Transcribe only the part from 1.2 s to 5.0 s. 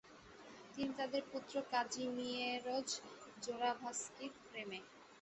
পুত্র কাজিমিয়েরজ জোরাভস্কির প্রেমে